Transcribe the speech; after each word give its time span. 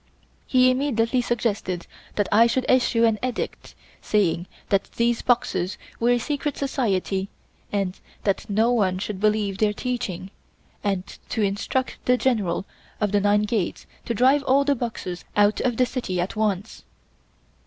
He 0.47 0.71
immediately 0.71 1.21
suggested 1.21 1.85
that 2.15 2.27
I 2.31 2.47
should 2.47 2.65
issue 2.67 3.05
an 3.05 3.19
Edict, 3.23 3.75
saying 4.01 4.47
that 4.69 4.85
these 4.93 5.21
Boxers 5.21 5.77
were 5.99 6.09
a 6.09 6.17
secret 6.17 6.57
society 6.57 7.29
and 7.71 7.99
that 8.23 8.49
no 8.49 8.71
one 8.71 8.97
should 8.97 9.19
believe 9.19 9.59
their 9.59 9.73
teaching, 9.73 10.31
and 10.83 11.05
to 11.29 11.43
instruct 11.43 12.03
the 12.05 12.17
Generals 12.17 12.65
of 12.99 13.11
the 13.11 13.21
nine 13.21 13.43
gates 13.43 13.85
to 14.05 14.15
drive 14.15 14.41
all 14.45 14.63
the 14.65 14.73
Boxers 14.73 15.23
out 15.35 15.61
of 15.61 15.77
the 15.77 15.85
city 15.85 16.19
at 16.19 16.35
once. 16.35 16.83